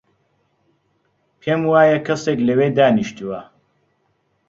پێم 1.39 1.61
وایە 1.71 1.97
کەسێک 2.07 2.39
لەوێ 2.47 2.67
دانیشتووە. 2.77 3.39